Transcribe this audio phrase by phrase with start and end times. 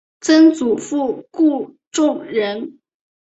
[0.19, 2.79] 曾祖父顾仲仁。